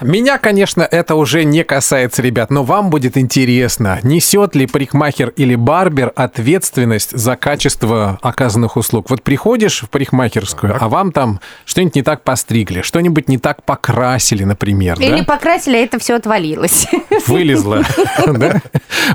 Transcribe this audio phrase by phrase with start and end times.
[0.00, 5.54] Меня, конечно, это уже не касается, ребят, но вам будет интересно, несет ли парикмахер или
[5.54, 9.10] барбер ответственность за качество оказанных услуг.
[9.10, 14.44] Вот приходишь в парикмахерскую, а вам там что-нибудь не так постригли, что-нибудь не так покрасили,
[14.44, 15.00] например.
[15.00, 15.24] Или да?
[15.24, 16.86] покрасили, а это все отвалилось.
[17.26, 17.82] Вылезла.
[18.26, 18.60] да?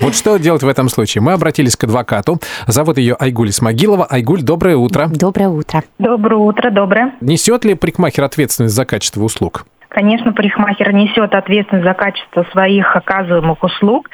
[0.00, 1.22] Вот что делать в этом случае?
[1.22, 2.40] Мы обратились к адвокату.
[2.66, 4.06] Зовут ее Айгуль Смогилова.
[4.06, 5.08] Айгуль, доброе утро.
[5.08, 5.84] Доброе утро.
[5.98, 7.14] Доброе утро, доброе.
[7.20, 9.66] Несет ли парикмахер ответственность за качество услуг?
[9.90, 14.08] Конечно, парикмахер несет ответственность за качество своих оказываемых услуг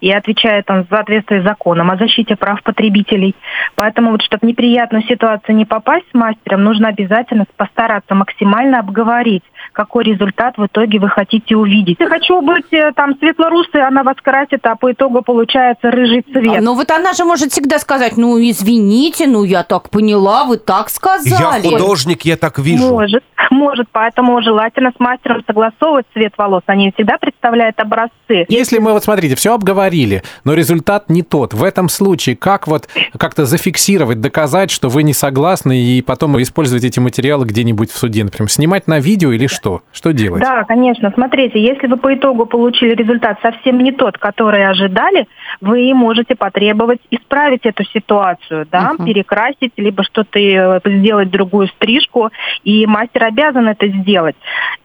[0.00, 3.36] и отвечает он в соответствии с законом о защите прав потребителей.
[3.76, 9.44] Поэтому вот, чтобы в неприятную ситуацию не попасть с мастером, нужно обязательно постараться максимально обговорить,
[9.72, 11.98] какой результат в итоге вы хотите увидеть.
[12.00, 16.58] Я хочу быть э, там светлорусой, она вас красит, а по итогу получается рыжий цвет.
[16.58, 20.56] А, ну вот она же может всегда сказать, ну извините, ну я так поняла, вы
[20.56, 21.68] так сказали.
[21.68, 22.90] Я художник, я так вижу.
[22.90, 26.62] Может, может, поэтому желательно с мастером согласовывать цвет волос.
[26.66, 28.46] Они всегда представляют образцы.
[28.48, 31.52] Если мы вот смотрите, все обговорили, но результат не тот.
[31.54, 36.84] В этом случае как вот как-то зафиксировать, доказать, что вы не согласны, и потом использовать
[36.84, 39.82] эти материалы где-нибудь в суде, например, снимать на видео или что?
[39.92, 40.42] Что делать?
[40.42, 41.10] Да, конечно.
[41.14, 45.26] Смотрите, если вы по итогу получили результат совсем не тот, который ожидали,
[45.60, 49.06] вы можете потребовать исправить эту ситуацию, да, Мгм.
[49.06, 52.30] перекрасить, либо что-то э, сделать другую стрижку,
[52.64, 54.36] и мастер обязан это сделать.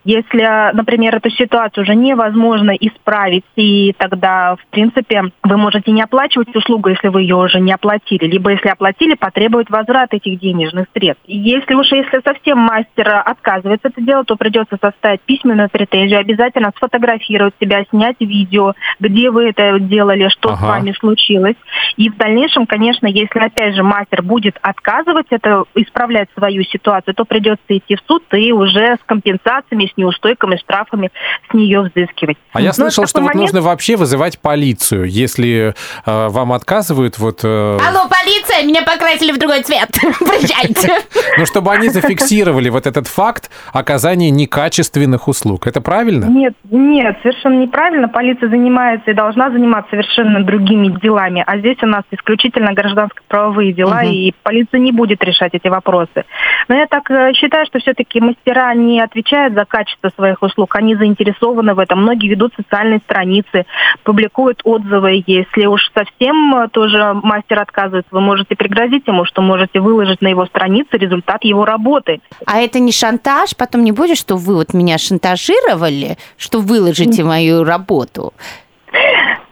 [0.05, 6.55] Если, например, эту ситуацию уже невозможно исправить, и тогда, в принципе, вы можете не оплачивать
[6.55, 11.23] услугу, если вы ее уже не оплатили, либо если оплатили, потребовать возврат этих денежных средств.
[11.25, 16.71] И Если уж если совсем мастер отказывается это делать, то придется составить письменную претензию, обязательно
[16.75, 20.57] сфотографировать себя, снять видео, где вы это делали, что Ага.
[20.57, 21.55] с вами случилось.
[21.97, 27.25] И в дальнейшем, конечно, если опять же мастер будет отказывать это, исправлять свою ситуацию, то
[27.25, 31.11] придется идти в суд и уже с компенсациями, с неустойками, штрафами
[31.49, 32.37] с нее взыскивать.
[32.53, 35.73] А я слышал, что такой вот момент- нужно вообще вызывать полицию, если
[36.05, 37.47] э, вам отказывают, вот, э,
[37.81, 39.89] Алло, полиция, меня покрасили в другой цвет.
[40.19, 41.03] Приезжайте.
[41.37, 45.67] ну, чтобы они зафиксировали вот этот факт оказания некачественных услуг.
[45.67, 46.25] Это правильно?
[46.25, 48.07] Нет, нет, совершенно неправильно.
[48.07, 51.43] Полиция занимается и должна заниматься совершенно другими делами.
[51.45, 56.25] А здесь у нас исключительно гражданско-правовые дела, и полиция не будет решать эти вопросы.
[56.67, 60.95] Но я так э, считаю, что все-таки мастера не отвечают за качество своих услуг, они
[60.95, 62.01] заинтересованы в этом.
[62.01, 63.65] Многие ведут социальные страницы,
[64.03, 65.23] публикуют отзывы.
[65.27, 70.27] Если уж совсем э, тоже мастер отказывается, вы можете пригрозить ему, что можете выложить на
[70.27, 72.21] его странице результат его работы.
[72.45, 73.55] А это не шантаж?
[73.55, 78.33] Потом не будет, что вы вот меня шантажировали, что выложите мою работу?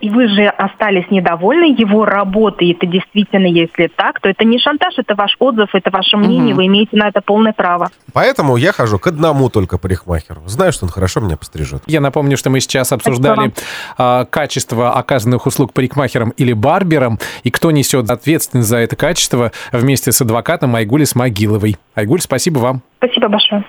[0.03, 4.59] И вы же остались недовольны его работой, и это действительно, если так, то это не
[4.59, 6.57] шантаж, это ваш отзыв, это ваше мнение, Мгм.
[6.57, 7.89] вы имеете на это полное право.
[8.11, 10.41] Поэтому я хожу к одному только парикмахеру.
[10.45, 11.83] Знаю, что он хорошо меня пострижет.
[11.87, 13.53] Я напомню, что мы сейчас обсуждали
[13.97, 20.11] а, качество оказанных услуг парикмахером или барбером, и кто несет ответственность за это качество вместе
[20.11, 21.77] с адвокатом Айгуль Смогиловой.
[21.95, 22.81] Айгуль, спасибо вам.
[22.97, 23.63] Спасибо большое.